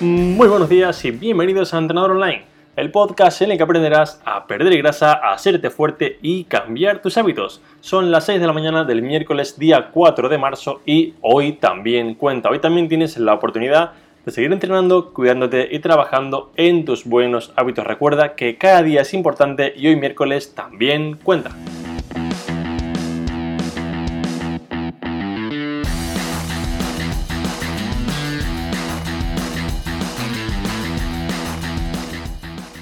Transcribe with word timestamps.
Muy 0.00 0.46
buenos 0.46 0.68
días 0.68 1.04
y 1.04 1.10
bienvenidos 1.10 1.74
a 1.74 1.78
Entrenador 1.78 2.12
Online, 2.12 2.44
el 2.76 2.92
podcast 2.92 3.42
en 3.42 3.50
el 3.50 3.56
que 3.56 3.64
aprenderás 3.64 4.22
a 4.24 4.46
perder 4.46 4.78
grasa, 4.78 5.12
a 5.12 5.32
hacerte 5.32 5.70
fuerte 5.70 6.20
y 6.22 6.44
cambiar 6.44 7.02
tus 7.02 7.18
hábitos. 7.18 7.60
Son 7.80 8.12
las 8.12 8.26
6 8.26 8.40
de 8.40 8.46
la 8.46 8.52
mañana 8.52 8.84
del 8.84 9.02
miércoles 9.02 9.58
día 9.58 9.88
4 9.90 10.28
de 10.28 10.38
marzo 10.38 10.82
y 10.86 11.14
hoy 11.20 11.54
también 11.54 12.14
cuenta. 12.14 12.48
Hoy 12.48 12.60
también 12.60 12.88
tienes 12.88 13.18
la 13.18 13.34
oportunidad 13.34 13.94
de 14.24 14.30
seguir 14.30 14.52
entrenando, 14.52 15.12
cuidándote 15.12 15.68
y 15.68 15.80
trabajando 15.80 16.52
en 16.54 16.84
tus 16.84 17.04
buenos 17.04 17.52
hábitos. 17.56 17.84
Recuerda 17.84 18.36
que 18.36 18.56
cada 18.56 18.84
día 18.84 19.00
es 19.00 19.12
importante 19.14 19.72
y 19.76 19.88
hoy 19.88 19.96
miércoles 19.96 20.54
también 20.54 21.16
cuenta. 21.16 21.50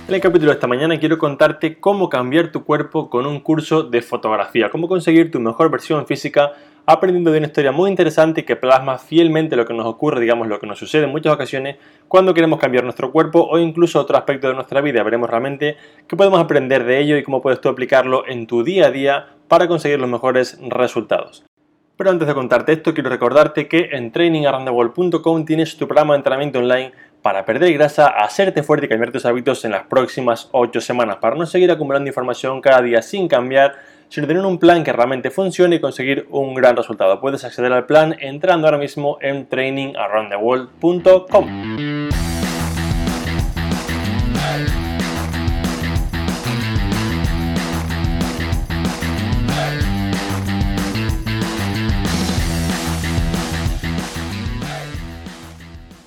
En 0.08 0.14
el 0.14 0.20
capítulo 0.20 0.52
de 0.52 0.54
esta 0.54 0.68
mañana 0.68 1.00
quiero 1.00 1.18
contarte 1.18 1.80
cómo 1.80 2.08
cambiar 2.08 2.52
tu 2.52 2.62
cuerpo 2.62 3.10
con 3.10 3.26
un 3.26 3.40
curso 3.40 3.82
de 3.82 4.02
fotografía, 4.02 4.70
cómo 4.70 4.86
conseguir 4.86 5.32
tu 5.32 5.40
mejor 5.40 5.68
versión 5.68 6.06
física 6.06 6.52
aprendiendo 6.86 7.32
de 7.32 7.38
una 7.38 7.48
historia 7.48 7.72
muy 7.72 7.90
interesante 7.90 8.44
que 8.44 8.54
plasma 8.54 8.98
fielmente 8.98 9.56
lo 9.56 9.66
que 9.66 9.74
nos 9.74 9.84
ocurre, 9.84 10.20
digamos, 10.20 10.46
lo 10.46 10.60
que 10.60 10.68
nos 10.68 10.78
sucede 10.78 11.06
en 11.06 11.10
muchas 11.10 11.34
ocasiones 11.34 11.78
cuando 12.06 12.34
queremos 12.34 12.60
cambiar 12.60 12.84
nuestro 12.84 13.10
cuerpo 13.10 13.48
o 13.50 13.58
incluso 13.58 13.98
otro 13.98 14.16
aspecto 14.16 14.46
de 14.46 14.54
nuestra 14.54 14.80
vida. 14.80 15.02
Veremos 15.02 15.28
realmente 15.28 15.76
qué 16.06 16.14
podemos 16.14 16.38
aprender 16.38 16.84
de 16.84 17.00
ello 17.00 17.16
y 17.16 17.24
cómo 17.24 17.42
puedes 17.42 17.60
tú 17.60 17.68
aplicarlo 17.68 18.28
en 18.28 18.46
tu 18.46 18.62
día 18.62 18.86
a 18.86 18.90
día 18.92 19.30
para 19.48 19.66
conseguir 19.66 19.98
los 19.98 20.08
mejores 20.08 20.56
resultados. 20.68 21.44
Pero 21.96 22.10
antes 22.10 22.28
de 22.28 22.34
contarte 22.34 22.72
esto, 22.72 22.92
quiero 22.92 23.08
recordarte 23.08 23.68
que 23.68 23.88
en 23.92 24.12
trainingaroundtheworld.com 24.12 25.44
tienes 25.46 25.76
tu 25.76 25.88
programa 25.88 26.12
de 26.12 26.18
entrenamiento 26.18 26.58
online 26.58 26.92
para 27.26 27.44
perder 27.44 27.72
grasa, 27.72 28.06
hacerte 28.06 28.62
fuerte 28.62 28.86
y 28.86 28.88
cambiar 28.88 29.10
tus 29.10 29.26
hábitos 29.26 29.64
en 29.64 29.72
las 29.72 29.82
próximas 29.82 30.48
8 30.52 30.80
semanas, 30.80 31.16
para 31.16 31.34
no 31.34 31.44
seguir 31.44 31.72
acumulando 31.72 32.06
información 32.06 32.60
cada 32.60 32.80
día 32.82 33.02
sin 33.02 33.26
cambiar, 33.26 33.74
sino 34.08 34.28
tener 34.28 34.44
un 34.44 34.60
plan 34.60 34.84
que 34.84 34.92
realmente 34.92 35.32
funcione 35.32 35.74
y 35.74 35.80
conseguir 35.80 36.28
un 36.30 36.54
gran 36.54 36.76
resultado. 36.76 37.20
Puedes 37.20 37.42
acceder 37.42 37.72
al 37.72 37.86
plan 37.86 38.14
entrando 38.20 38.68
ahora 38.68 38.78
mismo 38.78 39.18
en 39.20 39.48
trainingaroundtheworld.com. 39.48 42.25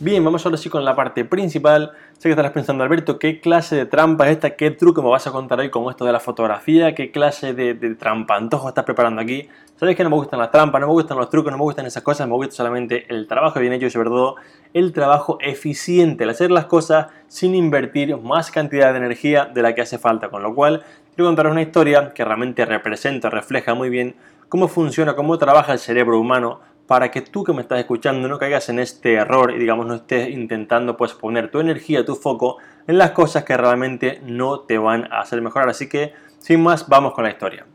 Bien, 0.09 0.23
vamos 0.23 0.43
ahora 0.43 0.57
sí 0.57 0.71
con 0.71 0.83
la 0.83 0.95
parte 0.95 1.23
principal. 1.23 1.91
Sé 2.13 2.23
que 2.23 2.29
estarás 2.29 2.51
pensando, 2.51 2.83
Alberto, 2.83 3.19
¿qué 3.19 3.39
clase 3.39 3.75
de 3.75 3.85
trampa 3.85 4.25
es 4.25 4.31
esta? 4.31 4.55
¿Qué 4.55 4.71
truco 4.71 5.03
me 5.03 5.09
vas 5.09 5.27
a 5.27 5.31
contar 5.31 5.59
hoy 5.59 5.69
con 5.69 5.87
esto 5.87 6.03
de 6.03 6.11
la 6.11 6.19
fotografía? 6.19 6.95
¿Qué 6.95 7.11
clase 7.11 7.53
de, 7.53 7.75
trampa 7.93 8.35
antojo 8.35 8.69
estás 8.69 8.85
preparando 8.85 9.21
aquí? 9.21 9.47
Sabes 9.75 9.95
que 9.95 10.03
no 10.03 10.09
me 10.09 10.15
gustan 10.15 10.39
las 10.39 10.49
trampas, 10.49 10.81
no 10.81 10.87
me 10.87 10.93
gustan 10.93 11.15
los 11.15 11.29
trucos, 11.29 11.51
no 11.51 11.59
me 11.59 11.63
gustan 11.63 11.85
esas 11.85 12.01
cosas, 12.01 12.27
me 12.27 12.33
gusta 12.33 12.55
solamente 12.55 13.05
el 13.07 13.27
trabajo 13.27 13.59
bien 13.59 13.71
hecho 13.71 13.85
y 13.85 13.91
sobre 13.91 14.09
todo 14.09 14.37
el 14.73 14.93
trabajo 14.93 15.37
eficiente, 15.41 16.23
el 16.23 16.31
hacer 16.31 16.49
las 16.49 16.65
cosas 16.65 17.09
sin 17.27 17.53
invertir 17.53 18.17
más 18.17 18.49
cantidad 18.49 18.91
de 18.91 18.97
energía 18.97 19.45
de 19.45 19.61
la 19.61 19.75
que 19.75 19.81
hace 19.81 19.99
falta. 19.99 20.29
Con 20.29 20.41
lo 20.41 20.55
cual, 20.55 20.81
quiero 21.13 21.29
contar 21.29 21.45
una 21.45 21.61
historia 21.61 22.15
que 22.15 22.25
realmente 22.25 22.65
representa, 22.65 23.29
refleja 23.29 23.75
muy 23.75 23.91
bien 23.91 24.15
cómo 24.49 24.67
funciona, 24.69 25.15
cómo 25.15 25.37
trabaja 25.37 25.73
el 25.73 25.79
cerebro 25.79 26.19
humano 26.19 26.61
para 26.89 27.11
que 27.11 27.21
tú 27.21 27.43
que 27.43 27.53
me 27.53 27.61
estás 27.61 27.77
escuchando 27.77 28.27
no 28.27 28.39
caigas 28.39 28.67
en 28.69 28.79
este 28.79 29.13
error 29.13 29.51
y 29.51 29.59
digamos 29.59 29.85
no 29.85 29.93
estés 29.93 30.27
intentando 30.29 30.97
pues 30.97 31.13
poner 31.13 31.51
tu 31.51 31.59
energía, 31.59 32.03
tu 32.03 32.15
foco 32.15 32.57
en 32.87 32.97
las 32.97 33.11
cosas 33.11 33.43
que 33.43 33.55
realmente 33.55 34.19
no 34.23 34.61
te 34.61 34.79
van 34.79 35.07
a 35.13 35.19
hacer 35.19 35.39
mejorar. 35.39 35.69
Así 35.69 35.87
que 35.87 36.13
sin 36.39 36.63
más 36.63 36.89
vamos 36.89 37.13
con 37.13 37.25
la 37.25 37.29
historia. 37.29 37.67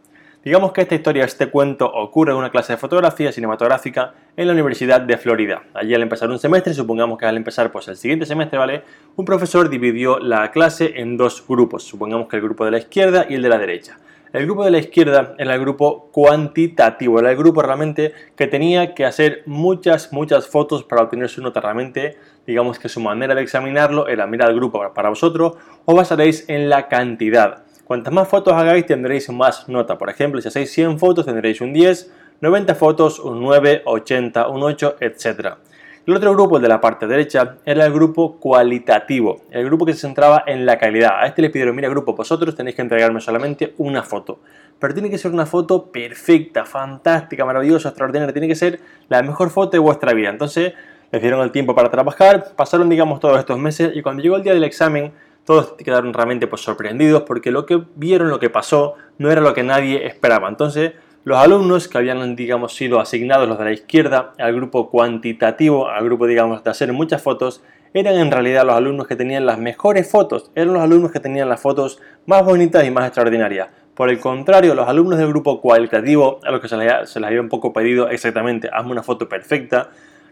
Digamos 0.44 0.72
que 0.72 0.80
esta 0.80 0.96
historia, 0.96 1.24
este 1.24 1.48
cuento 1.48 1.86
ocurre 1.86 2.32
en 2.32 2.38
una 2.38 2.50
clase 2.50 2.72
de 2.72 2.76
fotografía 2.76 3.30
cinematográfica 3.30 4.14
en 4.36 4.48
la 4.48 4.52
Universidad 4.52 5.00
de 5.00 5.16
Florida. 5.16 5.62
Allí 5.74 5.94
al 5.94 6.02
empezar 6.02 6.28
un 6.28 6.40
semestre, 6.40 6.74
supongamos 6.74 7.16
que 7.16 7.26
al 7.26 7.36
empezar 7.36 7.70
pues 7.70 7.86
el 7.86 7.96
siguiente 7.96 8.26
semestre, 8.26 8.58
¿vale? 8.58 8.82
Un 9.14 9.24
profesor 9.24 9.68
dividió 9.68 10.18
la 10.18 10.50
clase 10.50 10.94
en 10.96 11.16
dos 11.16 11.44
grupos, 11.46 11.84
supongamos 11.84 12.26
que 12.26 12.34
el 12.34 12.42
grupo 12.42 12.64
de 12.64 12.72
la 12.72 12.78
izquierda 12.78 13.26
y 13.28 13.34
el 13.34 13.42
de 13.42 13.48
la 13.48 13.58
derecha. 13.58 13.96
El 14.34 14.46
grupo 14.46 14.64
de 14.64 14.72
la 14.72 14.78
izquierda 14.78 15.36
era 15.38 15.54
el 15.54 15.60
grupo 15.60 16.08
cuantitativo, 16.10 17.20
era 17.20 17.30
el 17.30 17.36
grupo 17.36 17.62
realmente 17.62 18.12
que 18.34 18.48
tenía 18.48 18.92
que 18.92 19.04
hacer 19.04 19.44
muchas, 19.46 20.12
muchas 20.12 20.48
fotos 20.48 20.82
para 20.82 21.02
obtener 21.02 21.28
su 21.28 21.40
nota. 21.40 21.60
Realmente, 21.60 22.16
digamos 22.44 22.80
que 22.80 22.88
su 22.88 22.98
manera 22.98 23.36
de 23.36 23.42
examinarlo 23.42 24.08
era 24.08 24.26
mirar 24.26 24.50
el 24.50 24.56
grupo 24.56 24.92
para 24.92 25.08
vosotros, 25.08 25.52
os 25.84 25.94
basaréis 25.94 26.48
en 26.48 26.68
la 26.68 26.88
cantidad. 26.88 27.62
Cuantas 27.84 28.12
más 28.12 28.26
fotos 28.26 28.54
hagáis, 28.54 28.86
tendréis 28.86 29.30
más 29.30 29.68
nota. 29.68 29.96
Por 29.98 30.10
ejemplo, 30.10 30.40
si 30.40 30.48
hacéis 30.48 30.72
100 30.72 30.98
fotos, 30.98 31.26
tendréis 31.26 31.60
un 31.60 31.72
10, 31.72 32.12
90 32.40 32.74
fotos, 32.74 33.20
un 33.20 33.40
9, 33.40 33.82
80, 33.84 34.48
un 34.48 34.64
8, 34.64 34.96
etc. 34.98 35.58
El 36.06 36.14
otro 36.14 36.34
grupo, 36.34 36.56
el 36.56 36.62
de 36.62 36.68
la 36.68 36.82
parte 36.82 37.06
derecha, 37.06 37.56
era 37.64 37.86
el 37.86 37.92
grupo 37.92 38.36
cualitativo, 38.36 39.40
el 39.50 39.64
grupo 39.64 39.86
que 39.86 39.94
se 39.94 40.00
centraba 40.00 40.44
en 40.46 40.66
la 40.66 40.76
calidad. 40.76 41.12
A 41.18 41.26
este 41.26 41.40
le 41.40 41.48
pidieron, 41.48 41.74
mira 41.74 41.88
grupo, 41.88 42.14
vosotros 42.14 42.54
tenéis 42.54 42.76
que 42.76 42.82
entregarme 42.82 43.22
solamente 43.22 43.72
una 43.78 44.02
foto. 44.02 44.40
Pero 44.78 44.92
tiene 44.92 45.08
que 45.08 45.16
ser 45.16 45.30
una 45.30 45.46
foto 45.46 45.86
perfecta, 45.86 46.66
fantástica, 46.66 47.46
maravillosa, 47.46 47.88
extraordinaria. 47.88 48.34
Tiene 48.34 48.48
que 48.48 48.54
ser 48.54 48.80
la 49.08 49.22
mejor 49.22 49.48
foto 49.48 49.70
de 49.70 49.78
vuestra 49.78 50.12
vida. 50.12 50.28
Entonces, 50.28 50.74
les 51.10 51.22
dieron 51.22 51.40
el 51.40 51.52
tiempo 51.52 51.74
para 51.74 51.90
trabajar, 51.90 52.54
pasaron, 52.54 52.90
digamos, 52.90 53.18
todos 53.18 53.38
estos 53.38 53.58
meses 53.58 53.92
y 53.94 54.02
cuando 54.02 54.22
llegó 54.22 54.36
el 54.36 54.42
día 54.42 54.52
del 54.52 54.64
examen, 54.64 55.12
todos 55.46 55.72
quedaron 55.72 56.12
realmente 56.12 56.46
pues, 56.46 56.60
sorprendidos 56.60 57.22
porque 57.22 57.50
lo 57.50 57.64
que 57.64 57.82
vieron, 57.94 58.28
lo 58.28 58.40
que 58.40 58.50
pasó, 58.50 58.94
no 59.16 59.30
era 59.30 59.40
lo 59.40 59.54
que 59.54 59.62
nadie 59.62 60.06
esperaba. 60.06 60.48
Entonces, 60.48 60.92
los 61.24 61.38
alumnos 61.38 61.88
que 61.88 61.98
habían, 61.98 62.36
digamos, 62.36 62.74
sido 62.74 63.00
asignados 63.00 63.48
los 63.48 63.58
de 63.58 63.64
la 63.64 63.72
izquierda 63.72 64.34
al 64.38 64.54
grupo 64.54 64.90
cuantitativo, 64.90 65.88
al 65.88 66.04
grupo, 66.04 66.26
digamos, 66.26 66.62
de 66.62 66.70
hacer 66.70 66.92
muchas 66.92 67.22
fotos, 67.22 67.62
eran 67.94 68.16
en 68.16 68.30
realidad 68.30 68.66
los 68.66 68.76
alumnos 68.76 69.06
que 69.06 69.16
tenían 69.16 69.46
las 69.46 69.58
mejores 69.58 70.10
fotos, 70.10 70.50
eran 70.54 70.74
los 70.74 70.82
alumnos 70.82 71.12
que 71.12 71.20
tenían 71.20 71.48
las 71.48 71.60
fotos 71.60 72.00
más 72.26 72.44
bonitas 72.44 72.84
y 72.84 72.90
más 72.90 73.06
extraordinarias. 73.06 73.68
Por 73.94 74.10
el 74.10 74.18
contrario, 74.18 74.74
los 74.74 74.88
alumnos 74.88 75.18
del 75.18 75.28
grupo 75.28 75.60
cualitativo, 75.60 76.40
a 76.44 76.50
los 76.50 76.60
que 76.60 76.68
se 76.68 76.76
les, 76.76 77.16
había 77.16 77.40
un 77.40 77.48
poco 77.48 77.72
pedido 77.72 78.08
exactamente, 78.08 78.68
hazme 78.72 78.90
una 78.92 79.04
foto 79.04 79.28
perfecta, 79.28 79.90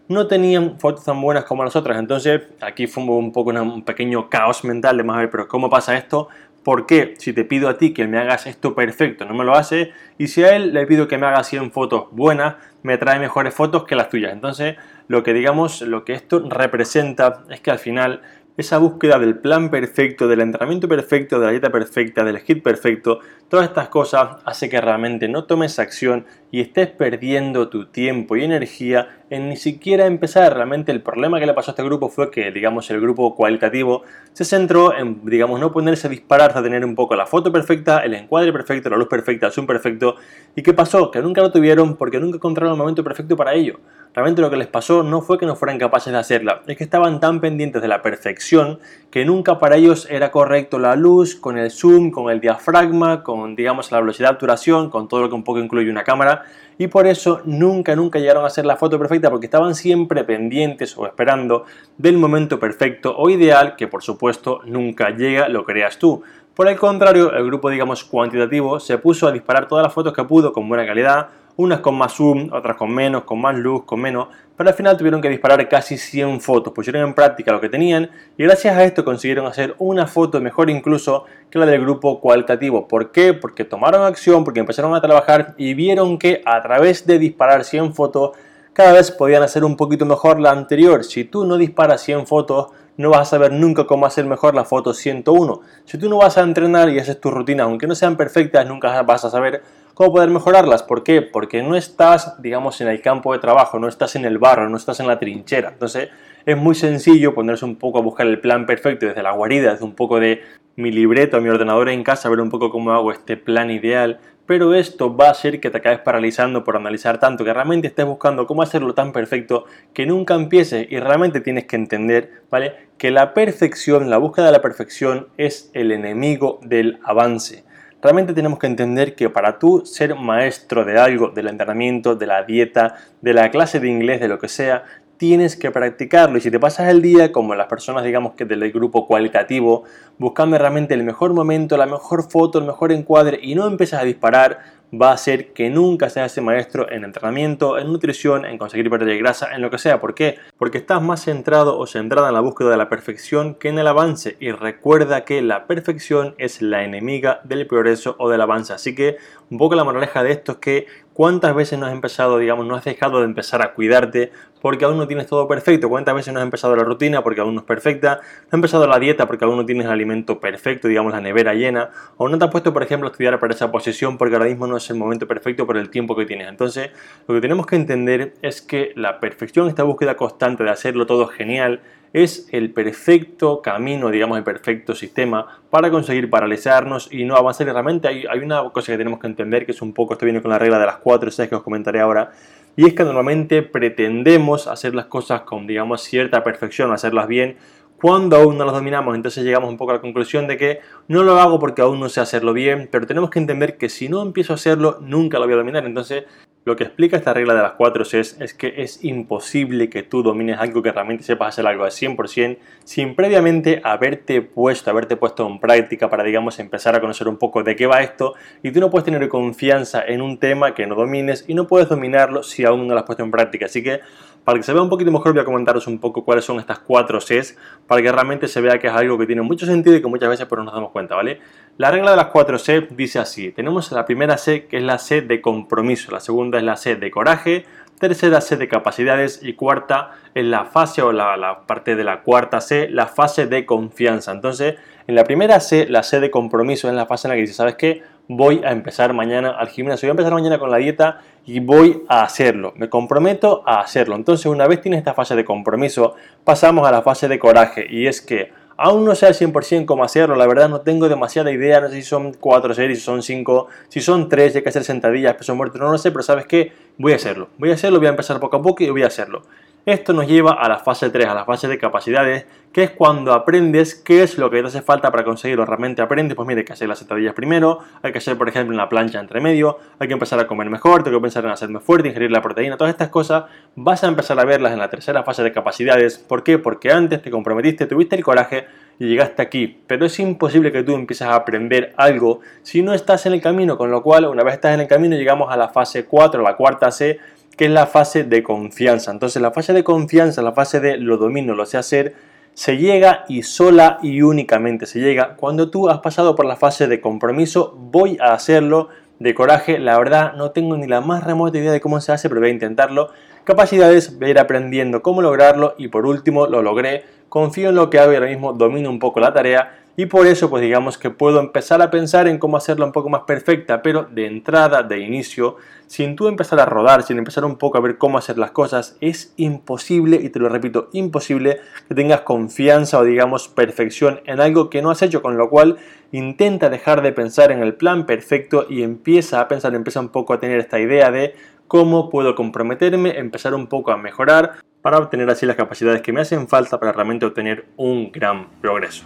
no 0.09 0.27
tenían 0.27 0.77
fotos 0.79 1.05
tan 1.05 1.21
buenas 1.21 1.45
como 1.45 1.63
las 1.63 1.75
otras. 1.77 1.97
Entonces, 1.97 2.41
aquí 2.59 2.87
fue 2.87 3.03
un 3.03 3.31
poco 3.31 3.51
un 3.51 3.83
pequeño 3.83 4.29
caos 4.29 4.65
mental 4.65 4.97
de 4.97 5.03
más 5.03 5.15
a 5.15 5.19
ver, 5.21 5.29
pero 5.29 5.47
¿cómo 5.47 5.69
pasa 5.69 5.97
esto? 5.97 6.27
¿Por 6.63 6.85
qué? 6.85 7.15
Si 7.17 7.33
te 7.33 7.43
pido 7.43 7.67
a 7.67 7.77
ti 7.77 7.93
que 7.93 8.07
me 8.07 8.17
hagas 8.17 8.47
esto 8.47 8.73
perfecto, 8.73 9.25
no 9.25 9.33
me 9.33 9.43
lo 9.43 9.53
hace, 9.53 9.91
y 10.17 10.27
si 10.27 10.43
a 10.43 10.55
él 10.55 10.73
le 10.73 10.85
pido 10.87 11.07
que 11.07 11.17
me 11.17 11.27
haga 11.27 11.43
100 11.43 11.71
fotos 11.71 12.05
buenas, 12.11 12.55
me 12.83 12.97
trae 12.97 13.19
mejores 13.19 13.53
fotos 13.53 13.83
que 13.83 13.95
las 13.95 14.09
tuyas. 14.09 14.31
Entonces, 14.31 14.77
lo 15.07 15.23
que 15.23 15.33
digamos, 15.33 15.81
lo 15.81 16.05
que 16.05 16.13
esto 16.13 16.47
representa 16.49 17.43
es 17.49 17.59
que 17.59 17.71
al 17.71 17.79
final 17.79 18.21
esa 18.55 18.77
búsqueda 18.77 19.17
del 19.17 19.37
plan 19.39 19.71
perfecto, 19.71 20.27
del 20.27 20.41
entrenamiento 20.41 20.87
perfecto, 20.87 21.39
de 21.39 21.45
la 21.45 21.51
dieta 21.51 21.71
perfecta, 21.71 22.23
del 22.23 22.39
hit 22.39 22.61
perfecto, 22.61 23.19
todas 23.49 23.67
estas 23.67 23.87
cosas 23.89 24.37
hace 24.45 24.69
que 24.69 24.79
realmente 24.79 25.27
no 25.27 25.45
tomes 25.45 25.79
acción 25.79 26.25
y 26.51 26.61
estés 26.61 26.87
perdiendo 26.87 27.69
tu 27.69 27.87
tiempo 27.87 28.35
y 28.35 28.43
energía 28.43 29.23
en 29.31 29.49
ni 29.49 29.57
siquiera 29.57 30.05
empezar. 30.05 30.53
Realmente 30.53 30.91
el 30.91 31.01
problema 31.01 31.39
que 31.39 31.47
le 31.47 31.53
pasó 31.55 31.71
a 31.71 31.73
este 31.73 31.83
grupo 31.83 32.09
fue 32.09 32.29
que, 32.29 32.51
digamos, 32.51 32.89
el 32.91 33.01
grupo 33.01 33.35
cualitativo 33.35 34.03
se 34.33 34.45
centró 34.45 34.95
en, 34.95 35.25
digamos, 35.25 35.59
no 35.59 35.71
ponerse 35.71 36.05
a 36.05 36.09
disparar, 36.11 36.55
a 36.55 36.61
tener 36.61 36.85
un 36.85 36.93
poco 36.93 37.15
la 37.15 37.25
foto 37.25 37.51
perfecta, 37.51 37.99
el 38.01 38.13
encuadre 38.13 38.53
perfecto, 38.53 38.89
la 38.91 38.97
luz 38.97 39.07
perfecta, 39.07 39.47
el 39.47 39.51
zoom 39.51 39.65
perfecto. 39.65 40.15
¿Y 40.55 40.61
qué 40.61 40.73
pasó? 40.73 41.09
Que 41.09 41.21
nunca 41.21 41.41
lo 41.41 41.51
tuvieron 41.51 41.95
porque 41.95 42.19
nunca 42.19 42.35
encontraron 42.35 42.73
el 42.73 42.77
momento 42.77 43.03
perfecto 43.03 43.35
para 43.35 43.53
ello. 43.53 43.79
Realmente 44.13 44.43
lo 44.43 44.51
que 44.51 44.57
les 44.57 44.67
pasó 44.67 45.01
no 45.01 45.21
fue 45.21 45.39
que 45.39 45.47
no 45.47 45.55
fueran 45.55 45.79
capaces 45.79 46.13
de 46.13 46.19
hacerla, 46.19 46.61
es 46.67 46.77
que 46.77 46.83
estaban 46.83 47.19
tan 47.19 47.41
pendientes 47.41 47.81
de 47.81 47.87
la 47.87 48.03
perfección 48.03 48.79
que 49.09 49.25
nunca 49.25 49.57
para 49.57 49.75
ellos 49.75 50.07
era 50.07 50.29
correcto 50.29 50.77
la 50.77 50.95
luz, 50.95 51.35
con 51.35 51.57
el 51.57 51.71
zoom, 51.71 52.11
con 52.11 52.31
el 52.31 52.39
diafragma, 52.39 53.23
con 53.23 53.55
digamos 53.55 53.91
la 53.91 53.99
velocidad 53.99 54.29
de 54.29 54.33
obturación, 54.35 54.91
con 54.91 55.07
todo 55.07 55.21
lo 55.21 55.29
que 55.29 55.35
un 55.35 55.43
poco 55.43 55.57
incluye 55.57 55.89
una 55.89 56.03
cámara 56.03 56.43
y 56.77 56.87
por 56.87 57.07
eso 57.07 57.41
nunca, 57.45 57.95
nunca 57.95 58.19
llegaron 58.19 58.43
a 58.43 58.47
hacer 58.47 58.67
la 58.67 58.77
foto 58.77 58.99
perfecta 58.99 59.31
porque 59.31 59.47
estaban 59.47 59.73
siempre 59.73 60.23
pendientes 60.23 60.95
o 60.95 61.07
esperando 61.07 61.65
del 61.97 62.17
momento 62.17 62.59
perfecto 62.59 63.15
o 63.17 63.31
ideal 63.31 63.75
que 63.75 63.87
por 63.87 64.03
supuesto 64.03 64.61
nunca 64.65 65.09
llega, 65.09 65.49
lo 65.49 65.65
creas 65.65 65.97
tú. 65.97 66.21
Por 66.53 66.67
el 66.67 66.77
contrario, 66.77 67.33
el 67.33 67.45
grupo 67.47 67.71
digamos 67.71 68.03
cuantitativo 68.03 68.79
se 68.79 68.99
puso 68.99 69.27
a 69.27 69.31
disparar 69.31 69.67
todas 69.67 69.83
las 69.83 69.93
fotos 69.93 70.13
que 70.13 70.23
pudo 70.23 70.53
con 70.53 70.69
buena 70.69 70.85
calidad, 70.85 71.29
unas 71.55 71.79
con 71.81 71.95
más 71.95 72.13
zoom, 72.13 72.49
otras 72.51 72.75
con 72.77 72.93
menos, 72.93 73.23
con 73.23 73.39
más 73.39 73.55
luz, 73.55 73.83
con 73.83 74.01
menos, 74.01 74.27
pero 74.55 74.69
al 74.69 74.75
final 74.75 74.97
tuvieron 74.97 75.21
que 75.21 75.29
disparar 75.29 75.67
casi 75.67 75.97
100 75.97 76.41
fotos, 76.41 76.73
pusieron 76.73 77.03
en 77.03 77.13
práctica 77.13 77.51
lo 77.51 77.61
que 77.61 77.69
tenían 77.69 78.09
y 78.37 78.43
gracias 78.43 78.75
a 78.75 78.83
esto 78.83 79.03
consiguieron 79.03 79.45
hacer 79.45 79.75
una 79.79 80.07
foto 80.07 80.39
mejor 80.41 80.69
incluso 80.69 81.25
que 81.49 81.59
la 81.59 81.65
del 81.65 81.81
grupo 81.81 82.19
cualitativo. 82.19 82.87
¿Por 82.87 83.11
qué? 83.11 83.33
Porque 83.33 83.65
tomaron 83.65 84.03
acción, 84.03 84.43
porque 84.43 84.59
empezaron 84.59 84.93
a 84.95 85.01
trabajar 85.01 85.55
y 85.57 85.73
vieron 85.73 86.17
que 86.17 86.41
a 86.45 86.61
través 86.61 87.05
de 87.05 87.19
disparar 87.19 87.63
100 87.63 87.93
fotos 87.93 88.31
cada 88.73 88.93
vez 88.93 89.11
podían 89.11 89.43
hacer 89.43 89.63
un 89.63 89.77
poquito 89.77 90.05
mejor 90.05 90.39
la 90.39 90.51
anterior. 90.51 91.03
Si 91.03 91.23
tú 91.23 91.45
no 91.45 91.57
disparas 91.57 92.01
100 92.01 92.25
fotos, 92.25 92.67
no 92.97 93.09
vas 93.09 93.21
a 93.21 93.25
saber 93.25 93.51
nunca 93.51 93.85
cómo 93.85 94.05
hacer 94.05 94.25
mejor 94.25 94.55
la 94.55 94.65
foto 94.65 94.93
101. 94.93 95.61
Si 95.85 95.97
tú 95.97 96.09
no 96.09 96.17
vas 96.17 96.37
a 96.37 96.41
entrenar 96.41 96.89
y 96.89 96.99
haces 96.99 97.19
tus 97.19 97.33
rutinas, 97.33 97.65
aunque 97.65 97.87
no 97.87 97.95
sean 97.95 98.17
perfectas, 98.17 98.67
nunca 98.67 99.01
vas 99.03 99.25
a 99.25 99.29
saber 99.29 99.63
cómo 99.93 100.13
poder 100.13 100.29
mejorarlas. 100.29 100.83
¿Por 100.83 101.03
qué? 101.03 101.21
Porque 101.21 101.61
no 101.63 101.75
estás, 101.75 102.41
digamos, 102.41 102.81
en 102.81 102.87
el 102.87 103.01
campo 103.01 103.33
de 103.33 103.39
trabajo, 103.39 103.79
no 103.79 103.87
estás 103.87 104.15
en 104.15 104.25
el 104.25 104.37
barro, 104.37 104.69
no 104.69 104.77
estás 104.77 104.99
en 104.99 105.07
la 105.07 105.19
trinchera. 105.19 105.69
Entonces, 105.69 106.09
es 106.45 106.57
muy 106.57 106.75
sencillo 106.75 107.33
ponerse 107.33 107.65
un 107.65 107.75
poco 107.75 107.99
a 107.99 108.01
buscar 108.01 108.27
el 108.27 108.39
plan 108.39 108.65
perfecto 108.65 109.05
desde 109.05 109.23
la 109.23 109.31
guarida, 109.31 109.71
desde 109.71 109.85
un 109.85 109.95
poco 109.95 110.19
de 110.19 110.41
mi 110.75 110.91
libreto, 110.91 111.39
mi 111.39 111.49
ordenador 111.49 111.89
en 111.89 112.03
casa, 112.03 112.29
ver 112.29 112.41
un 112.41 112.49
poco 112.49 112.69
cómo 112.69 112.91
hago 112.91 113.11
este 113.11 113.37
plan 113.37 113.71
ideal. 113.71 114.19
Pero 114.45 114.73
esto 114.73 115.15
va 115.15 115.27
a 115.27 115.31
hacer 115.31 115.61
que 115.61 115.69
te 115.69 115.77
acabes 115.77 115.99
paralizando 115.99 116.65
por 116.65 116.75
analizar 116.75 117.17
tanto, 117.17 117.45
que 117.45 117.53
realmente 117.53 117.87
estés 117.87 118.05
buscando 118.05 118.45
cómo 118.45 118.61
hacerlo 118.61 118.93
tan 118.93 119.13
perfecto 119.13 119.65
que 119.93 120.05
nunca 120.05 120.33
empieces 120.33 120.85
y 120.89 120.99
realmente 120.99 121.39
tienes 121.39 121.65
que 121.65 121.77
entender, 121.77 122.41
¿vale? 122.51 122.75
Que 122.97 123.09
la 123.09 123.33
perfección, 123.33 124.09
la 124.09 124.17
búsqueda 124.17 124.47
de 124.47 124.51
la 124.51 124.61
perfección 124.61 125.29
es 125.37 125.71
el 125.73 125.93
enemigo 125.93 126.59
del 126.61 126.99
avance. 127.05 127.63
Realmente 128.03 128.33
tenemos 128.33 128.59
que 128.59 128.67
entender 128.67 129.15
que 129.15 129.29
para 129.29 129.57
tú 129.57 129.85
ser 129.85 130.13
maestro 130.15 130.83
de 130.83 130.99
algo, 130.99 131.29
del 131.29 131.47
entrenamiento, 131.47 132.15
de 132.15 132.27
la 132.27 132.43
dieta, 132.43 132.95
de 133.21 133.33
la 133.33 133.49
clase 133.49 133.79
de 133.79 133.87
inglés, 133.87 134.19
de 134.19 134.27
lo 134.27 134.39
que 134.39 134.49
sea, 134.49 134.83
tienes 135.15 135.55
que 135.55 135.71
practicarlo. 135.71 136.37
Y 136.37 136.41
si 136.41 136.51
te 136.51 136.59
pasas 136.59 136.89
el 136.89 137.01
día, 137.01 137.31
como 137.31 137.55
las 137.55 137.67
personas, 137.67 138.03
digamos 138.03 138.33
que 138.33 138.43
del 138.43 138.69
grupo 138.73 139.07
cualitativo, 139.07 139.85
buscando 140.17 140.57
realmente 140.57 140.93
el 140.93 141.03
mejor 141.05 141.33
momento, 141.33 141.77
la 141.77 141.85
mejor 141.85 142.29
foto, 142.29 142.59
el 142.59 142.65
mejor 142.65 142.91
encuadre 142.91 143.39
y 143.41 143.55
no 143.55 143.65
empiezas 143.67 144.01
a 144.01 144.03
disparar, 144.03 144.59
va 144.93 145.11
a 145.11 145.17
ser 145.17 145.53
que 145.53 145.69
nunca 145.69 146.09
seas 146.09 146.31
ese 146.31 146.41
maestro 146.41 146.89
en 146.91 147.03
entrenamiento, 147.03 147.79
en 147.79 147.91
nutrición, 147.91 148.45
en 148.45 148.57
conseguir 148.57 148.89
perder 148.89 149.17
grasa, 149.17 149.53
en 149.55 149.61
lo 149.61 149.71
que 149.71 149.79
sea. 149.79 149.99
¿Por 149.99 150.13
qué? 150.13 150.37
Porque 150.57 150.77
estás 150.77 151.01
más 151.01 151.23
centrado 151.23 151.79
o 151.79 151.87
centrada 151.87 152.27
en 152.27 152.35
la 152.35 152.41
búsqueda 152.41 152.69
de 152.69 152.77
la 152.77 152.89
perfección 152.89 153.55
que 153.55 153.69
en 153.69 153.79
el 153.79 153.87
avance. 153.87 154.37
Y 154.39 154.51
recuerda 154.51 155.25
que 155.25 155.41
la 155.41 155.65
perfección 155.65 156.35
es 156.37 156.61
la 156.61 156.83
enemiga 156.83 157.41
del 157.43 157.65
progreso 157.65 158.15
o 158.19 158.29
del 158.29 158.41
avance. 158.41 158.73
Así 158.73 158.93
que 158.93 159.17
un 159.49 159.57
poco 159.57 159.75
la 159.75 159.83
moraleja 159.83 160.23
de 160.23 160.31
esto 160.31 160.53
es 160.53 160.57
que 160.59 160.87
cuántas 161.13 161.55
veces 161.55 161.79
no 161.79 161.85
has 161.85 161.93
empezado, 161.93 162.37
digamos, 162.37 162.65
no 162.65 162.75
has 162.75 162.83
dejado 162.83 163.19
de 163.19 163.25
empezar 163.25 163.61
a 163.61 163.73
cuidarte 163.73 164.31
porque 164.61 164.85
aún 164.85 164.97
no 164.97 165.07
tienes 165.07 165.27
todo 165.27 165.47
perfecto. 165.47 165.89
¿Cuántas 165.89 166.15
veces 166.15 166.33
no 166.33 166.39
has 166.39 166.45
empezado 166.45 166.75
la 166.75 166.83
rutina 166.83 167.21
porque 167.21 167.41
aún 167.41 167.53
no 167.53 167.61
es 167.61 167.67
perfecta? 167.67 168.21
No 168.43 168.47
has 168.47 168.53
empezado 168.53 168.87
la 168.87 168.97
dieta 168.97 169.27
porque 169.27 169.45
aún 169.45 169.57
no 169.57 169.65
tienes 169.65 169.85
el 169.85 169.91
alimento 169.91 170.39
perfecto, 170.39 170.87
digamos 170.87 171.11
la 171.11 171.21
nevera 171.21 171.53
llena. 171.53 171.89
O 172.17 172.29
no 172.29 172.37
te 172.37 172.45
has 172.45 172.51
puesto, 172.51 172.73
por 172.73 172.81
ejemplo, 172.81 173.09
a 173.09 173.11
estudiar 173.11 173.39
para 173.39 173.53
esa 173.53 173.71
posición 173.71 174.17
porque 174.17 174.35
ahora 174.35 174.47
mismo 174.47 174.65
no 174.65 174.79
es 174.83 174.89
el 174.89 174.97
momento 174.97 175.27
perfecto 175.27 175.65
por 175.65 175.77
el 175.77 175.89
tiempo 175.89 176.15
que 176.15 176.25
tienes. 176.25 176.47
Entonces, 176.47 176.89
lo 177.27 177.35
que 177.35 177.41
tenemos 177.41 177.65
que 177.65 177.75
entender 177.75 178.33
es 178.41 178.61
que 178.61 178.91
la 178.95 179.19
perfección, 179.19 179.67
esta 179.67 179.83
búsqueda 179.83 180.15
constante 180.15 180.63
de 180.63 180.69
hacerlo 180.69 181.05
todo 181.05 181.27
genial, 181.27 181.81
es 182.13 182.47
el 182.51 182.71
perfecto 182.71 183.61
camino, 183.61 184.09
digamos, 184.09 184.37
el 184.37 184.43
perfecto 184.43 184.93
sistema 184.93 185.61
para 185.71 185.89
conseguir 185.89 186.29
paralizarnos 186.29 187.11
y 187.11 187.25
no 187.25 187.35
avanzar. 187.35 187.67
Y 187.67 187.71
realmente 187.71 188.07
hay, 188.07 188.25
hay 188.29 188.39
una 188.39 188.69
cosa 188.69 188.91
que 188.91 188.97
tenemos 188.97 189.19
que 189.19 189.27
entender, 189.27 189.65
que 189.65 189.71
es 189.71 189.81
un 189.81 189.93
poco, 189.93 190.13
esto 190.13 190.25
viene 190.25 190.41
con 190.41 190.51
la 190.51 190.59
regla 190.59 190.77
de 190.77 190.85
las 190.85 190.97
4 190.97 191.31
6 191.31 191.49
que 191.49 191.55
os 191.55 191.63
comentaré 191.63 191.99
ahora, 191.99 192.31
y 192.75 192.85
es 192.85 192.93
que 192.93 193.03
normalmente 193.03 193.61
pretendemos 193.61 194.67
hacer 194.67 194.95
las 194.95 195.05
cosas 195.05 195.41
con, 195.41 195.67
digamos, 195.67 196.01
cierta 196.01 196.43
perfección, 196.43 196.91
hacerlas 196.91 197.27
bien, 197.27 197.57
cuando 198.03 198.35
aún 198.35 198.57
no 198.57 198.65
las 198.65 198.73
dominamos. 198.73 199.15
Entonces 199.15 199.45
llegamos 199.45 199.69
un 199.69 199.77
poco 199.77 199.91
a 199.91 199.93
la 199.93 200.01
conclusión 200.01 200.45
de 200.45 200.57
que 200.57 200.81
no 201.07 201.23
lo 201.23 201.39
hago 201.39 201.57
porque 201.57 201.81
aún 201.81 202.01
no 202.01 202.09
sé 202.09 202.19
hacerlo 202.19 202.51
bien, 202.51 202.89
pero 202.91 203.07
tenemos 203.07 203.29
que 203.29 203.39
entender 203.39 203.77
que 203.77 203.87
si 203.87 204.09
no 204.09 204.21
empiezo 204.21 204.51
a 204.51 204.55
hacerlo, 204.55 204.97
nunca 204.99 205.39
lo 205.39 205.45
voy 205.45 205.53
a 205.53 205.57
dominar. 205.57 205.85
Entonces 205.85 206.25
lo 206.65 206.75
que 206.75 206.85
explica 206.85 207.17
esta 207.17 207.33
regla 207.33 207.53
de 207.53 207.61
las 207.61 207.73
4 207.73 208.05
Cs 208.05 208.37
es 208.39 208.53
que 208.53 208.73
es 208.77 209.03
imposible 209.03 209.89
que 209.89 210.03
tú 210.03 210.23
domines 210.23 210.57
algo 210.59 210.81
que 210.81 210.91
realmente 210.91 211.23
sepas 211.23 211.49
hacer 211.49 211.67
algo 211.67 211.83
al 211.83 211.91
100% 211.91 212.57
sin 212.85 213.15
previamente 213.15 213.81
haberte 213.83 214.41
puesto, 214.41 214.89
haberte 214.89 215.17
puesto 215.17 215.45
en 215.45 215.59
práctica 215.59 216.09
para, 216.09 216.23
digamos, 216.23 216.59
empezar 216.59 216.95
a 216.95 217.01
conocer 217.01 217.27
un 217.27 217.37
poco 217.37 217.63
de 217.63 217.75
qué 217.75 217.85
va 217.85 218.01
esto 218.01 218.35
y 218.61 218.71
tú 218.71 218.79
no 218.79 218.89
puedes 218.89 219.03
tener 219.05 219.27
confianza 219.27 220.03
en 220.05 220.21
un 220.21 220.37
tema 220.37 220.73
que 220.73 220.87
no 220.87 220.95
domines 220.95 221.43
y 221.47 221.53
no 221.53 221.67
puedes 221.67 221.89
dominarlo 221.89 222.43
si 222.43 222.63
aún 222.63 222.87
no 222.87 222.93
lo 222.93 222.99
has 222.99 223.05
puesto 223.05 223.23
en 223.23 223.31
práctica. 223.31 223.65
Así 223.65 223.83
que 223.83 223.99
para 224.43 224.57
que 224.57 224.63
se 224.63 224.73
vea 224.73 224.81
un 224.81 224.89
poquito 224.89 225.11
mejor 225.11 225.33
voy 225.33 225.41
a 225.41 225.45
comentaros 225.45 225.87
un 225.87 225.99
poco 225.99 226.23
cuáles 226.23 226.45
son 226.45 226.59
estas 226.59 226.79
4 226.79 227.19
Cs 227.19 227.57
para 227.87 228.01
que 228.01 228.11
realmente 228.11 228.47
se 228.47 228.61
vea 228.61 228.77
que 228.77 228.87
es 228.87 228.93
algo 228.93 229.17
que 229.17 229.25
tiene 229.25 229.41
mucho 229.41 229.65
sentido 229.65 229.95
y 229.95 230.01
que 230.01 230.07
muchas 230.07 230.29
veces 230.29 230.45
pues, 230.45 230.57
no 230.57 230.65
nos 230.65 230.73
damos 230.73 230.91
cuenta, 230.91 231.15
¿vale? 231.15 231.39
La 231.77 231.89
regla 231.89 232.11
de 232.11 232.17
las 232.17 232.27
4 232.27 232.59
C 232.59 232.87
dice 232.91 233.17
así, 233.17 233.51
tenemos 233.51 233.91
la 233.91 234.05
primera 234.05 234.37
C 234.37 234.67
que 234.67 234.77
es 234.77 234.83
la 234.83 234.99
C 234.99 235.21
de 235.21 235.41
compromiso, 235.41 236.11
la 236.11 236.19
segunda 236.19 236.59
es 236.59 236.63
la 236.63 236.75
C 236.75 236.95
de 236.95 237.09
coraje, 237.09 237.65
tercera 237.99 238.41
C 238.41 238.57
de 238.57 238.67
capacidades. 238.67 239.39
Y 239.41 239.53
cuarta 239.53 240.11
es 240.35 240.45
la 240.45 240.65
fase 240.65 241.01
o 241.01 241.11
la, 241.11 241.61
parte 241.65 241.95
de 241.95 242.03
la 242.03 242.21
cuarta 242.21 242.61
C, 242.61 242.89
la 242.89 243.07
fase 243.07 243.47
de 243.47 243.65
confianza. 243.65 244.31
Entonces, 244.33 244.75
en 245.07 245.15
la 245.15 245.23
primera 245.23 245.59
C, 245.59 245.87
la 245.89 246.03
C 246.03 246.19
de 246.19 246.29
compromiso 246.29 246.89
es 246.89 246.95
la 246.95 247.05
fase 247.05 247.27
en 247.27 247.29
la 247.29 247.35
que 247.35 247.41
dice, 247.41 247.53
¿sabes 247.53 247.75
qué? 247.75 248.03
Voy 248.27 248.61
a 248.63 248.71
empezar 248.71 249.13
mañana 249.13 249.51
al 249.51 249.67
gimnasio, 249.67 250.07
voy 250.07 250.11
a 250.11 250.15
empezar 250.15 250.33
mañana 250.33 250.59
con 250.59 250.69
la 250.69 250.77
dieta 250.77 251.21
y 251.45 251.59
voy 251.59 252.03
a 252.07 252.23
hacerlo, 252.23 252.73
me 252.77 252.87
comprometo 252.87 253.63
a 253.65 253.79
hacerlo. 253.79 254.15
Entonces, 254.15 254.45
una 254.45 254.67
vez 254.67 254.81
tienes 254.81 254.99
esta 254.99 255.13
fase 255.13 255.35
de 255.35 255.43
compromiso, 255.43 256.15
pasamos 256.43 256.87
a 256.87 256.91
la 256.91 257.01
fase 257.01 257.27
de 257.27 257.39
coraje. 257.39 257.85
Y 257.89 258.07
es 258.07 258.21
que 258.21 258.51
Aún 258.77 259.05
no 259.05 259.13
sé 259.15 259.27
al 259.27 259.35
100% 259.35 259.85
cómo 259.85 260.03
hacerlo, 260.03 260.35
la 260.35 260.47
verdad 260.47 260.69
no 260.69 260.81
tengo 260.81 261.07
demasiada 261.07 261.51
idea, 261.51 261.79
no 261.79 261.89
sé 261.89 261.95
si 261.95 262.03
son 262.03 262.33
4 262.33 262.73
series, 262.73 262.99
si 262.99 263.05
son 263.05 263.21
5, 263.21 263.67
si 263.87 264.01
son 264.01 264.29
3, 264.29 264.55
hay 264.55 264.63
que 264.63 264.69
hacer 264.69 264.83
sentadillas, 264.83 265.35
peso 265.35 265.55
muerto, 265.55 265.77
no 265.77 265.91
lo 265.91 265.97
sé, 265.97 266.11
pero 266.11 266.23
sabes 266.23 266.45
qué, 266.47 266.71
voy 266.97 267.13
a 267.13 267.17
hacerlo, 267.17 267.49
voy 267.57 267.71
a 267.71 267.75
hacerlo, 267.75 267.99
voy 267.99 268.07
a 268.07 268.11
empezar 268.11 268.39
poco 268.39 268.57
a 268.57 268.61
poco 268.61 268.83
y 268.83 268.89
voy 268.89 269.03
a 269.03 269.07
hacerlo. 269.07 269.43
Esto 269.85 270.13
nos 270.13 270.27
lleva 270.27 270.53
a 270.53 270.69
la 270.69 270.79
fase 270.79 271.09
3, 271.09 271.27
a 271.27 271.33
la 271.33 271.43
fase 271.43 271.67
de 271.67 271.77
capacidades, 271.77 272.45
que 272.71 272.83
es 272.83 272.91
cuando 272.91 273.33
aprendes 273.33 273.95
qué 273.95 274.23
es 274.23 274.37
lo 274.37 274.49
que 274.49 274.61
te 274.61 274.67
hace 274.67 274.81
falta 274.81 275.11
para 275.11 275.25
conseguirlo. 275.25 275.65
Realmente 275.65 276.01
aprendes, 276.01 276.37
pues 276.37 276.47
mire, 276.47 276.61
hay 276.61 276.65
que 276.65 276.71
hacer 276.71 276.87
las 276.87 276.99
sentadillas 276.99 277.33
primero, 277.33 277.79
hay 278.01 278.13
que 278.13 278.19
hacer, 278.19 278.37
por 278.37 278.47
ejemplo, 278.47 278.73
una 278.73 278.87
plancha 278.87 279.19
entre 279.19 279.41
medio, 279.41 279.77
hay 279.99 280.07
que 280.07 280.13
empezar 280.13 280.39
a 280.39 280.47
comer 280.47 280.69
mejor, 280.69 281.03
tengo 281.03 281.17
que 281.17 281.23
pensar 281.23 281.43
en 281.43 281.51
hacerme 281.51 281.81
fuerte, 281.81 282.07
ingerir 282.07 282.31
la 282.31 282.41
proteína, 282.41 282.77
todas 282.77 282.91
estas 282.91 283.09
cosas 283.09 283.43
vas 283.75 284.05
a 284.05 284.07
empezar 284.07 284.39
a 284.39 284.45
verlas 284.45 284.71
en 284.71 284.79
la 284.79 284.89
tercera 284.89 285.23
fase 285.23 285.43
de 285.43 285.51
capacidades. 285.51 286.17
¿Por 286.17 286.43
qué? 286.43 286.59
Porque 286.59 286.89
antes 286.89 287.21
te 287.21 287.29
comprometiste, 287.29 287.85
tuviste 287.85 288.15
el 288.15 288.23
coraje 288.23 288.65
y 288.99 289.07
llegaste 289.07 289.41
aquí. 289.41 289.81
Pero 289.85 290.05
es 290.05 290.17
imposible 290.17 290.71
que 290.71 290.83
tú 290.83 290.95
empieces 290.95 291.27
a 291.27 291.35
aprender 291.35 291.93
algo 291.97 292.39
si 292.61 292.81
no 292.81 292.93
estás 292.93 293.25
en 293.25 293.33
el 293.33 293.41
camino, 293.41 293.77
con 293.77 293.91
lo 293.91 294.01
cual 294.01 294.27
una 294.27 294.43
vez 294.43 294.53
estás 294.53 294.75
en 294.75 294.79
el 294.79 294.87
camino 294.87 295.17
llegamos 295.17 295.51
a 295.51 295.57
la 295.57 295.67
fase 295.67 296.05
4, 296.05 296.41
la 296.41 296.55
cuarta 296.55 296.89
C, 296.89 297.19
que 297.57 297.65
es 297.65 297.71
la 297.71 297.87
fase 297.87 298.23
de 298.23 298.43
confianza. 298.43 299.11
Entonces 299.11 299.41
la 299.41 299.51
fase 299.51 299.73
de 299.73 299.83
confianza, 299.83 300.41
la 300.41 300.53
fase 300.53 300.79
de 300.79 300.97
lo 300.97 301.17
domino, 301.17 301.55
lo 301.55 301.65
sé 301.65 301.77
hacer, 301.77 302.15
se 302.53 302.77
llega 302.77 303.25
y 303.27 303.43
sola 303.43 303.99
y 304.03 304.21
únicamente 304.21 304.85
se 304.85 304.99
llega 304.99 305.35
cuando 305.35 305.71
tú 305.71 305.89
has 305.89 305.99
pasado 305.99 306.35
por 306.35 306.45
la 306.45 306.55
fase 306.55 306.87
de 306.87 307.01
compromiso, 307.01 307.75
voy 307.77 308.17
a 308.21 308.33
hacerlo, 308.33 308.89
de 309.19 309.33
coraje, 309.33 309.79
la 309.79 309.97
verdad 309.97 310.33
no 310.33 310.51
tengo 310.51 310.75
ni 310.75 310.87
la 310.87 310.99
más 310.99 311.23
remota 311.23 311.57
idea 311.57 311.71
de 311.71 311.79
cómo 311.79 312.01
se 312.01 312.11
hace, 312.11 312.27
pero 312.29 312.41
voy 312.41 312.49
a 312.49 312.53
intentarlo. 312.53 313.09
Capacidades, 313.43 314.17
voy 314.19 314.27
a 314.27 314.31
ir 314.31 314.39
aprendiendo 314.39 315.01
cómo 315.01 315.21
lograrlo 315.21 315.75
y 315.77 315.87
por 315.87 316.05
último 316.05 316.47
lo 316.47 316.61
logré. 316.61 317.05
Confío 317.29 317.69
en 317.69 317.75
lo 317.75 317.89
que 317.89 317.99
hago 317.99 318.11
y 318.11 318.15
ahora 318.15 318.27
mismo 318.27 318.53
domino 318.53 318.89
un 318.89 318.99
poco 318.99 319.19
la 319.19 319.33
tarea 319.33 319.82
y 319.95 320.07
por 320.07 320.25
eso 320.25 320.49
pues 320.49 320.63
digamos 320.63 320.97
que 320.97 321.11
puedo 321.11 321.39
empezar 321.39 321.81
a 321.81 321.91
pensar 321.91 322.27
en 322.27 322.39
cómo 322.39 322.57
hacerla 322.57 322.85
un 322.85 322.91
poco 322.91 323.09
más 323.09 323.23
perfecta, 323.23 323.81
pero 323.81 324.03
de 324.03 324.25
entrada, 324.25 324.81
de 324.81 324.99
inicio, 324.99 325.57
sin 325.87 326.15
tú 326.15 326.27
empezar 326.27 326.59
a 326.59 326.65
rodar, 326.65 327.03
sin 327.03 327.17
empezar 327.17 327.45
un 327.45 327.57
poco 327.57 327.77
a 327.77 327.81
ver 327.81 327.97
cómo 327.97 328.17
hacer 328.17 328.37
las 328.37 328.51
cosas, 328.51 328.97
es 329.01 329.33
imposible, 329.37 330.19
y 330.21 330.29
te 330.29 330.39
lo 330.39 330.49
repito, 330.49 330.89
imposible 330.93 331.59
que 331.87 331.95
tengas 331.95 332.21
confianza 332.21 332.97
o 332.99 333.03
digamos 333.03 333.47
perfección 333.47 334.21
en 334.25 334.39
algo 334.39 334.69
que 334.69 334.81
no 334.81 334.89
has 334.89 335.01
hecho, 335.03 335.21
con 335.21 335.37
lo 335.37 335.49
cual 335.49 335.77
intenta 336.11 336.69
dejar 336.69 337.01
de 337.01 337.11
pensar 337.11 337.51
en 337.51 337.61
el 337.61 337.75
plan 337.75 338.05
perfecto 338.05 338.65
y 338.69 338.81
empieza 338.81 339.41
a 339.41 339.47
pensar, 339.47 339.75
empieza 339.75 339.99
un 339.99 340.09
poco 340.09 340.33
a 340.33 340.39
tener 340.39 340.59
esta 340.59 340.79
idea 340.79 341.11
de 341.11 341.35
cómo 341.67 342.09
puedo 342.09 342.35
comprometerme, 342.35 343.17
empezar 343.17 343.53
un 343.53 343.67
poco 343.67 343.91
a 343.91 343.97
mejorar 343.97 344.53
para 344.83 344.97
obtener 344.97 345.29
así 345.29 345.45
las 345.45 345.55
capacidades 345.55 346.01
que 346.01 346.11
me 346.11 346.19
hacen 346.19 346.45
falta 346.45 346.77
para 346.77 346.91
realmente 346.91 347.25
obtener 347.25 347.67
un 347.77 348.11
gran 348.11 348.49
progreso. 348.59 349.05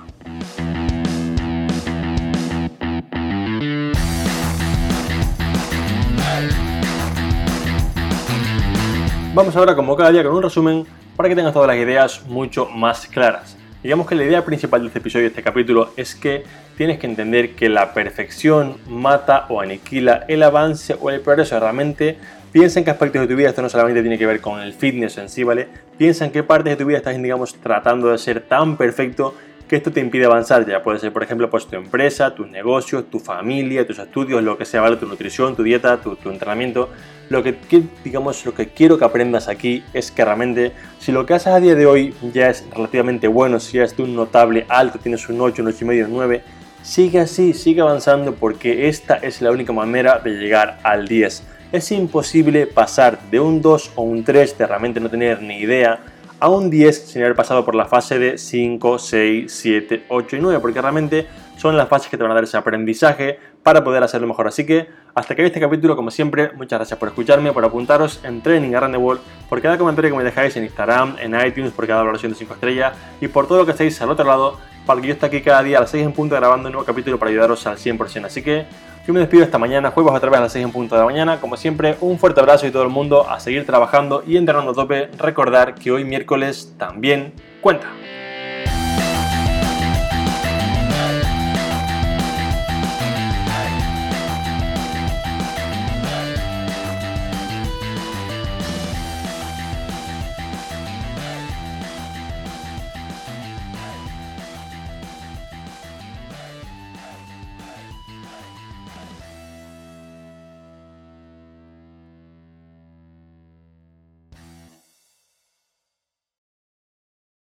Vamos 9.36 9.55
ahora 9.55 9.75
como 9.75 9.96
cada 9.96 10.10
día 10.10 10.24
con 10.24 10.36
un 10.36 10.41
resumen 10.41 10.88
para 11.15 11.29
que 11.29 11.36
tengas 11.36 11.53
todas 11.53 11.67
las 11.67 11.77
ideas 11.77 12.25
mucho 12.25 12.65
más 12.65 13.05
claras. 13.05 13.55
Digamos 13.84 14.07
que 14.07 14.15
la 14.15 14.24
idea 14.24 14.43
principal 14.43 14.81
de 14.81 14.88
este 14.88 14.98
episodio, 14.98 15.25
de 15.25 15.29
este 15.29 15.43
capítulo, 15.43 15.91
es 15.96 16.15
que 16.15 16.43
tienes 16.75 16.98
que 16.98 17.05
entender 17.05 17.53
que 17.53 17.69
la 17.69 17.93
perfección 17.93 18.77
mata 18.88 19.46
o 19.50 19.62
aniquila 19.62 20.25
el 20.27 20.41
avance 20.41 20.98
o 21.00 21.12
el 21.12 21.22
progreso. 21.22 21.60
Realmente 21.60 22.17
piensa 22.51 22.80
en 22.80 22.86
qué 22.86 22.92
aspectos 22.92 23.22
de 23.22 23.27
tu 23.27 23.36
vida, 23.36 23.50
esto 23.50 23.62
no 23.62 23.70
solamente 23.70 24.01
tiene 24.01 24.18
que 24.18 24.25
ver 24.25 24.42
con 24.42 24.60
el 24.60 24.74
fitness 24.74 25.18
en 25.18 25.30
sí, 25.30 25.44
¿vale? 25.44 25.68
Piensa 25.98 26.25
en 26.25 26.32
qué 26.32 26.44
partes 26.44 26.72
de 26.72 26.84
tu 26.84 26.88
vida 26.88 26.98
estás, 26.98 27.22
digamos, 27.22 27.56
tratando 27.56 28.10
de 28.12 28.18
ser 28.18 28.42
tan 28.42 28.77
perfecto 28.77 29.34
que 29.68 29.75
esto 29.75 29.92
te 29.92 30.00
impide 30.00 30.25
avanzar 30.25 30.66
ya. 30.66 30.82
Puede 30.82 31.00
ser, 31.00 31.12
por 31.12 31.24
ejemplo, 31.24 31.50
pues 31.50 31.68
tu 31.68 31.75
empresa, 31.75 32.34
tus 32.34 32.50
negocios, 32.50 33.06
tu 33.10 33.20
familia, 33.20 33.86
tus 33.86 34.00
estudios, 34.00 34.42
lo 34.44 34.58
que 34.58 34.66
sea, 34.66 34.82
¿vale? 34.82 34.96
Tu 34.96 35.06
nutrición, 35.06 35.56
tu 35.56 35.63
dieta, 35.63 35.98
tu, 35.98 36.18
entrenamiento. 36.30 36.89
Lo 37.30 37.44
que, 37.44 37.56
digamos, 38.04 38.46
lo 38.46 38.54
que 38.54 38.70
quiero 38.70 38.98
que 38.98 39.04
aprendas 39.04 39.50
aquí 39.50 39.84
es 39.94 40.12
que 40.12 40.24
realmente, 40.24 40.72
si 41.00 41.12
lo 41.12 41.25
que 41.25 41.34
haces 41.34 41.48
a 41.48 41.60
día 41.60 41.75
de 41.75 41.86
hoy 41.86 42.13
ya 42.34 42.50
es 42.50 42.66
relativamente 42.74 43.27
bueno, 43.27 43.60
si 43.60 43.77
ya 43.77 43.84
es 43.84 43.98
de 43.98 44.04
un 44.04 44.16
notable 44.16 44.66
alto, 44.70 45.00
tienes 45.00 45.27
un 45.27 45.42
8, 45.42 45.62
un 45.62 45.70
8,5, 45.70 46.06
un 46.06 46.13
9, 46.13 46.44
sigue 46.82 47.20
así, 47.20 47.54
sigue 47.54 47.82
avanzando 47.82 48.36
porque 48.36 48.88
esta 48.88 49.16
es 49.16 49.42
la 49.42 49.51
única 49.51 49.74
manera 49.74 50.20
de 50.20 50.32
llegar 50.32 50.80
al 50.84 51.08
10. 51.08 51.44
Es 51.71 51.91
imposible 51.91 52.65
pasar 52.65 53.19
de 53.29 53.41
un 53.41 53.62
2 53.62 53.91
o 53.95 54.01
un 54.03 54.24
3 54.24 54.57
de 54.57 54.67
realmente 54.67 55.01
no 55.01 55.09
tener 55.09 55.41
ni 55.41 55.57
idea 55.57 56.00
a 56.39 56.50
un 56.50 56.69
10 56.69 57.09
sin 57.09 57.24
haber 57.24 57.36
pasado 57.36 57.65
por 57.65 57.75
la 57.75 57.86
fase 57.86 58.17
de 58.17 58.38
5, 58.38 58.97
6, 58.97 59.51
7, 59.51 60.03
8 60.07 60.36
y 60.38 60.39
9, 60.39 60.59
porque 60.62 60.81
realmente 60.81 61.27
son 61.57 61.75
las 61.75 61.89
fases 61.89 62.09
que 62.09 62.15
te 62.15 62.24
van 62.24 62.31
a 62.31 62.36
dar 62.36 62.45
ese 62.45 62.55
aprendizaje 62.55 63.38
para 63.63 63.83
poder 63.83 64.01
hacerlo 64.01 64.27
mejor. 64.27 64.47
Así 64.47 64.65
que 64.65 64.88
hasta 65.13 65.36
que 65.36 65.45
este 65.45 65.59
capítulo, 65.59 65.97
como 65.97 66.09
siempre, 66.09 66.51
muchas 66.53 66.79
gracias 66.79 66.97
por 66.97 67.09
escucharme, 67.09 67.51
por 67.51 67.65
apuntaros 67.65 68.21
en 68.24 68.41
Training 68.41 68.74
Around 68.74 68.93
the 68.95 69.01
World, 69.01 69.21
por 69.50 69.62
cada 69.62 69.77
comentario 69.77 70.12
que 70.12 70.17
me 70.17 70.24
dejáis 70.24 70.55
en 70.55 70.63
Instagram, 70.63 71.17
en 71.19 71.36
iTunes, 71.45 71.74
por 71.74 71.86
cada 71.86 72.00
valoración 72.00 72.31
de 72.31 72.38
5 72.38 72.53
estrellas 72.53 72.93
y 73.19 73.27
por 73.27 73.45
todo 73.45 73.57
lo 73.57 73.65
que 73.65 73.71
estáis 73.71 74.01
al 74.01 74.09
otro 74.09 74.25
lado, 74.25 74.57
para 74.86 75.01
que 75.01 75.07
yo 75.07 75.13
esté 75.15 75.25
aquí 75.25 75.41
cada 75.41 75.63
día 75.63 75.79
a 75.79 75.81
las 75.81 75.89
6 75.89 76.05
en 76.05 76.13
punto 76.13 76.36
grabando 76.36 76.67
un 76.67 76.74
nuevo 76.74 76.86
capítulo 76.86 77.19
para 77.19 77.29
ayudaros 77.29 77.67
al 77.67 77.77
100%. 77.77 78.25
Así 78.25 78.41
que 78.41 78.65
yo 79.08 79.14
me 79.14 79.22
despido 79.22 79.46
esta 79.46 79.58
mañana, 79.58 79.92
jueves 79.92 80.14
otra 80.14 80.30
vez 80.30 80.38
a 80.38 80.44
las 80.44 80.52
6 80.52 80.66
en 80.66 80.72
punto 80.74 80.96
de 80.96 81.00
la 81.00 81.06
mañana. 81.06 81.40
Como 81.40 81.56
siempre, 81.56 81.96
un 82.02 82.20
fuerte 82.20 82.42
abrazo 82.42 82.68
y 82.68 82.72
todo 82.72 82.84
el 82.84 82.90
mundo 82.90 83.28
a 83.30 83.40
seguir 83.40 83.66
trabajando 83.66 84.22
y 84.28 84.36
entrenando 84.36 84.72
a 84.72 84.74
tope. 84.74 85.10
Recordar 85.18 85.76
que 85.76 85.92
hoy 85.92 86.04
miércoles 86.04 86.74
también 86.78 87.32
cuenta. 87.62 87.88